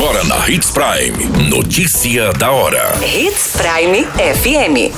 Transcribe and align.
Agora 0.00 0.22
na 0.22 0.48
Hits 0.48 0.70
Prime. 0.70 1.50
Notícia 1.50 2.32
da 2.32 2.52
hora. 2.52 2.92
Hits 3.04 3.56
Prime 3.56 4.04
FM. 4.04 4.94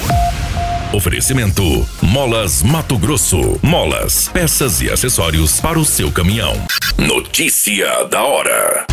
Oferecimento: 0.95 1.89
Molas 2.03 2.63
Mato 2.63 2.99
Grosso. 2.99 3.59
Molas, 3.63 4.29
peças 4.29 4.83
e 4.83 4.91
acessórios 4.91 5.59
para 5.59 5.79
o 5.79 5.87
seu 5.87 6.13
caminhão. 6.13 6.53
Notícia 6.99 8.05
da 8.11 8.23
hora. 8.23 8.87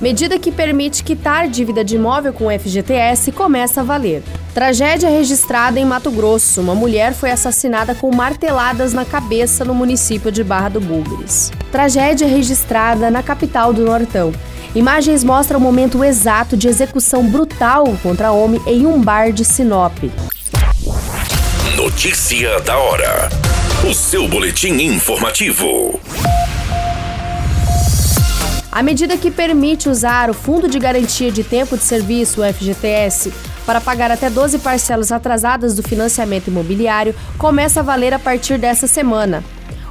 Medida 0.00 0.38
que 0.38 0.52
permite 0.52 1.02
quitar 1.02 1.48
dívida 1.48 1.84
de 1.84 1.96
imóvel 1.96 2.32
com 2.32 2.46
o 2.46 2.56
FGTS 2.56 3.32
começa 3.32 3.80
a 3.80 3.84
valer. 3.84 4.22
Tragédia 4.54 5.10
registrada 5.10 5.80
em 5.80 5.84
Mato 5.84 6.12
Grosso. 6.12 6.60
Uma 6.60 6.76
mulher 6.76 7.12
foi 7.12 7.32
assassinada 7.32 7.92
com 7.92 8.14
marteladas 8.14 8.92
na 8.92 9.04
cabeça 9.04 9.64
no 9.64 9.74
município 9.74 10.30
de 10.30 10.44
Barra 10.44 10.68
do 10.68 10.80
Bugres. 10.80 11.50
Tragédia 11.72 12.28
registrada 12.28 13.10
na 13.10 13.20
capital 13.20 13.72
do 13.72 13.84
Nortão. 13.84 14.32
Imagens 14.72 15.24
mostram 15.24 15.58
o 15.58 15.62
momento 15.62 16.04
exato 16.04 16.56
de 16.56 16.68
execução 16.68 17.28
brutal 17.28 17.84
contra 18.00 18.30
homem 18.30 18.62
em 18.64 18.86
um 18.86 19.00
bar 19.00 19.32
de 19.32 19.44
Sinop. 19.44 19.98
Notícia 21.76 22.60
da 22.60 22.78
hora. 22.78 23.28
O 23.90 23.92
seu 23.92 24.28
boletim 24.28 24.74
informativo. 24.74 25.98
A 28.70 28.82
medida 28.84 29.16
que 29.16 29.32
permite 29.32 29.88
usar 29.88 30.30
o 30.30 30.34
Fundo 30.34 30.68
de 30.68 30.78
Garantia 30.78 31.30
de 31.30 31.42
Tempo 31.42 31.76
de 31.76 31.82
Serviço, 31.84 32.40
o 32.40 32.44
FGTS, 32.44 33.32
para 33.66 33.80
pagar 33.80 34.10
até 34.10 34.28
12 34.28 34.58
parcelas 34.58 35.10
atrasadas 35.10 35.74
do 35.74 35.82
financiamento 35.82 36.48
imobiliário 36.48 37.14
começa 37.38 37.80
a 37.80 37.82
valer 37.82 38.12
a 38.12 38.18
partir 38.18 38.58
dessa 38.58 38.86
semana. 38.86 39.42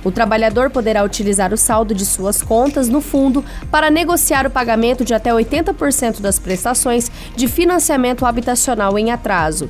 O 0.03 0.11
trabalhador 0.11 0.69
poderá 0.69 1.03
utilizar 1.03 1.53
o 1.53 1.57
saldo 1.57 1.95
de 1.95 2.05
suas 2.05 2.41
contas 2.41 2.89
no 2.89 2.99
fundo 2.99 3.43
para 3.71 3.89
negociar 3.89 4.45
o 4.45 4.51
pagamento 4.51 5.05
de 5.05 5.13
até 5.13 5.31
80% 5.31 6.19
das 6.19 6.37
prestações 6.37 7.09
de 7.35 7.47
financiamento 7.47 8.25
habitacional 8.25 8.99
em 8.99 9.11
atraso. 9.11 9.69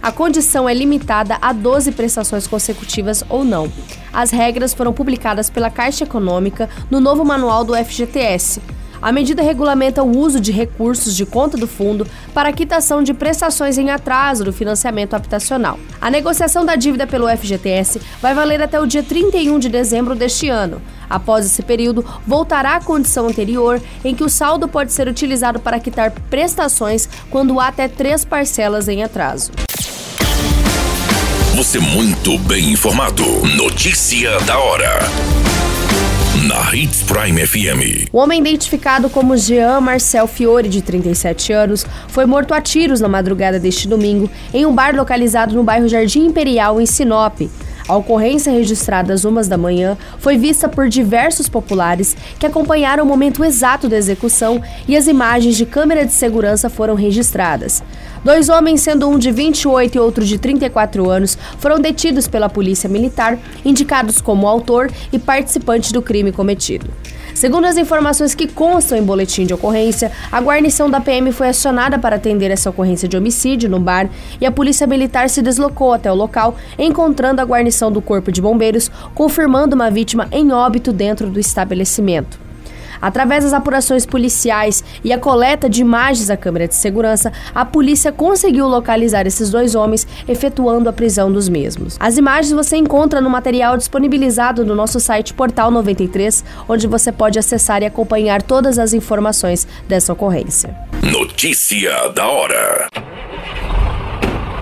A 0.00 0.12
condição 0.12 0.68
é 0.68 0.74
limitada 0.74 1.38
a 1.40 1.52
12 1.52 1.92
prestações 1.92 2.46
consecutivas 2.46 3.24
ou 3.28 3.42
não. 3.42 3.72
As 4.12 4.30
regras 4.30 4.74
foram 4.74 4.92
publicadas 4.92 5.48
pela 5.48 5.70
Caixa 5.70 6.04
Econômica 6.04 6.68
no 6.90 7.00
novo 7.00 7.24
manual 7.24 7.64
do 7.64 7.74
FGTS. 7.74 8.60
A 9.04 9.12
medida 9.12 9.42
regulamenta 9.42 10.02
o 10.02 10.16
uso 10.16 10.40
de 10.40 10.50
recursos 10.50 11.14
de 11.14 11.26
conta 11.26 11.58
do 11.58 11.68
fundo 11.68 12.06
para 12.32 12.50
quitação 12.54 13.02
de 13.02 13.12
prestações 13.12 13.76
em 13.76 13.90
atraso 13.90 14.44
do 14.44 14.50
financiamento 14.50 15.12
habitacional. 15.12 15.78
A 16.00 16.10
negociação 16.10 16.64
da 16.64 16.74
dívida 16.74 17.06
pelo 17.06 17.28
FGTS 17.28 18.00
vai 18.22 18.32
valer 18.32 18.62
até 18.62 18.80
o 18.80 18.86
dia 18.86 19.02
31 19.02 19.58
de 19.58 19.68
dezembro 19.68 20.14
deste 20.14 20.48
ano. 20.48 20.80
Após 21.10 21.44
esse 21.44 21.62
período, 21.62 22.02
voltará 22.26 22.76
à 22.76 22.80
condição 22.80 23.26
anterior, 23.26 23.78
em 24.02 24.14
que 24.14 24.24
o 24.24 24.30
saldo 24.30 24.66
pode 24.66 24.90
ser 24.90 25.06
utilizado 25.06 25.60
para 25.60 25.78
quitar 25.78 26.10
prestações 26.30 27.06
quando 27.28 27.60
há 27.60 27.68
até 27.68 27.88
três 27.88 28.24
parcelas 28.24 28.88
em 28.88 29.02
atraso. 29.02 29.52
Você 31.54 31.78
muito 31.78 32.38
bem 32.38 32.72
informado. 32.72 33.22
Notícia 33.54 34.40
da 34.46 34.58
hora. 34.58 34.98
Na 36.44 36.74
Hits 36.74 37.02
Prime 37.04 37.46
FM. 37.46 38.10
O 38.12 38.18
homem 38.18 38.38
identificado 38.38 39.08
como 39.08 39.34
Jean 39.34 39.80
Marcel 39.80 40.26
Fiore, 40.26 40.68
de 40.68 40.82
37 40.82 41.54
anos, 41.54 41.86
foi 42.08 42.26
morto 42.26 42.52
a 42.52 42.60
tiros 42.60 43.00
na 43.00 43.08
madrugada 43.08 43.58
deste 43.58 43.88
domingo 43.88 44.30
em 44.52 44.66
um 44.66 44.74
bar 44.74 44.94
localizado 44.94 45.54
no 45.54 45.64
bairro 45.64 45.88
Jardim 45.88 46.26
Imperial, 46.26 46.78
em 46.78 46.84
Sinop. 46.84 47.40
A 47.86 47.94
ocorrência 47.96 48.50
registrada 48.50 49.12
às 49.12 49.26
umas 49.26 49.46
da 49.46 49.58
manhã 49.58 49.98
foi 50.18 50.38
vista 50.38 50.66
por 50.68 50.88
diversos 50.88 51.50
populares 51.50 52.16
que 52.38 52.46
acompanharam 52.46 53.04
o 53.04 53.06
momento 53.06 53.44
exato 53.44 53.90
da 53.90 53.96
execução 53.96 54.62
e 54.88 54.96
as 54.96 55.06
imagens 55.06 55.54
de 55.54 55.66
câmera 55.66 56.06
de 56.06 56.12
segurança 56.12 56.70
foram 56.70 56.94
registradas. 56.94 57.82
Dois 58.24 58.48
homens, 58.48 58.80
sendo 58.80 59.06
um 59.06 59.18
de 59.18 59.30
28 59.30 59.96
e 59.96 59.98
outro 59.98 60.24
de 60.24 60.38
34 60.38 61.10
anos, 61.10 61.36
foram 61.58 61.78
detidos 61.78 62.26
pela 62.26 62.48
Polícia 62.48 62.88
Militar, 62.88 63.38
indicados 63.62 64.18
como 64.18 64.48
autor 64.48 64.90
e 65.12 65.18
participante 65.18 65.92
do 65.92 66.00
crime 66.00 66.32
cometido. 66.32 66.86
Segundo 67.34 67.64
as 67.64 67.76
informações 67.76 68.34
que 68.34 68.46
constam 68.46 68.96
em 68.96 69.02
boletim 69.02 69.44
de 69.44 69.52
ocorrência, 69.52 70.12
a 70.30 70.40
guarnição 70.40 70.88
da 70.88 71.00
PM 71.00 71.32
foi 71.32 71.48
acionada 71.48 71.98
para 71.98 72.16
atender 72.16 72.50
essa 72.50 72.70
ocorrência 72.70 73.08
de 73.08 73.16
homicídio 73.16 73.68
no 73.68 73.80
bar 73.80 74.08
e 74.40 74.46
a 74.46 74.52
Polícia 74.52 74.86
Militar 74.86 75.28
se 75.28 75.42
deslocou 75.42 75.92
até 75.92 76.10
o 76.10 76.14
local, 76.14 76.56
encontrando 76.78 77.40
a 77.40 77.44
guarnição 77.44 77.90
do 77.90 78.00
Corpo 78.00 78.30
de 78.30 78.40
Bombeiros, 78.40 78.90
confirmando 79.14 79.74
uma 79.74 79.90
vítima 79.90 80.28
em 80.30 80.52
óbito 80.52 80.92
dentro 80.92 81.28
do 81.28 81.40
estabelecimento. 81.40 82.43
Através 83.00 83.44
das 83.44 83.52
apurações 83.52 84.06
policiais 84.06 84.82
e 85.02 85.12
a 85.12 85.18
coleta 85.18 85.68
de 85.68 85.80
imagens 85.80 86.28
da 86.28 86.36
câmera 86.36 86.68
de 86.68 86.74
segurança, 86.74 87.32
a 87.54 87.64
polícia 87.64 88.12
conseguiu 88.12 88.66
localizar 88.66 89.26
esses 89.26 89.50
dois 89.50 89.74
homens, 89.74 90.06
efetuando 90.26 90.88
a 90.88 90.92
prisão 90.92 91.30
dos 91.32 91.48
mesmos. 91.48 91.96
As 92.00 92.16
imagens 92.16 92.52
você 92.52 92.76
encontra 92.76 93.20
no 93.20 93.30
material 93.30 93.76
disponibilizado 93.76 94.64
no 94.64 94.74
nosso 94.74 95.00
site 95.00 95.34
Portal 95.34 95.70
93, 95.70 96.44
onde 96.68 96.86
você 96.86 97.12
pode 97.12 97.38
acessar 97.38 97.82
e 97.82 97.86
acompanhar 97.86 98.42
todas 98.42 98.78
as 98.78 98.92
informações 98.92 99.66
dessa 99.88 100.12
ocorrência. 100.12 100.74
Notícia 101.02 102.08
da 102.10 102.26
hora. 102.26 103.13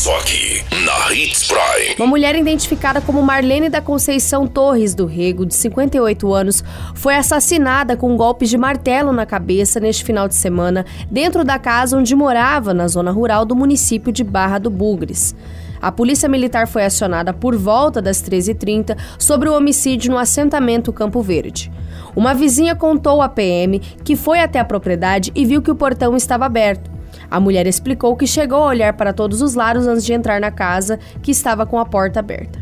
Só 0.00 0.16
aqui, 0.16 0.64
na 0.82 1.12
Hits 1.12 1.46
Prime. 1.46 1.94
Uma 1.98 2.06
mulher 2.06 2.34
identificada 2.34 3.02
como 3.02 3.20
Marlene 3.20 3.68
da 3.68 3.82
Conceição 3.82 4.46
Torres 4.46 4.94
do 4.94 5.04
Rego, 5.04 5.44
de 5.44 5.54
58 5.54 6.32
anos, 6.32 6.64
foi 6.94 7.16
assassinada 7.16 7.94
com 7.98 8.16
golpes 8.16 8.48
de 8.48 8.56
martelo 8.56 9.12
na 9.12 9.26
cabeça 9.26 9.78
neste 9.78 10.02
final 10.02 10.26
de 10.26 10.34
semana, 10.34 10.86
dentro 11.10 11.44
da 11.44 11.58
casa 11.58 11.98
onde 11.98 12.14
morava, 12.14 12.72
na 12.72 12.88
zona 12.88 13.10
rural 13.10 13.44
do 13.44 13.54
município 13.54 14.10
de 14.10 14.24
Barra 14.24 14.56
do 14.56 14.70
Bugres. 14.70 15.36
A 15.82 15.92
polícia 15.92 16.30
militar 16.30 16.66
foi 16.66 16.86
acionada 16.86 17.34
por 17.34 17.54
volta 17.54 18.00
das 18.00 18.22
13h30 18.22 18.96
sobre 19.18 19.50
o 19.50 19.54
homicídio 19.54 20.12
no 20.12 20.16
assentamento 20.16 20.94
Campo 20.94 21.20
Verde. 21.20 21.70
Uma 22.16 22.32
vizinha 22.32 22.74
contou 22.74 23.20
à 23.20 23.28
PM 23.28 23.80
que 24.02 24.16
foi 24.16 24.40
até 24.40 24.60
a 24.60 24.64
propriedade 24.64 25.30
e 25.34 25.44
viu 25.44 25.60
que 25.60 25.70
o 25.70 25.76
portão 25.76 26.16
estava 26.16 26.46
aberto. 26.46 26.99
A 27.30 27.38
mulher 27.38 27.66
explicou 27.66 28.16
que 28.16 28.26
chegou 28.26 28.64
a 28.64 28.66
olhar 28.66 28.92
para 28.94 29.12
todos 29.12 29.40
os 29.40 29.54
lados 29.54 29.86
antes 29.86 30.04
de 30.04 30.12
entrar 30.12 30.40
na 30.40 30.50
casa, 30.50 30.98
que 31.22 31.30
estava 31.30 31.64
com 31.64 31.78
a 31.78 31.84
porta 31.86 32.18
aberta. 32.18 32.58